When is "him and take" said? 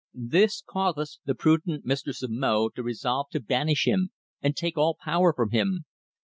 3.85-4.75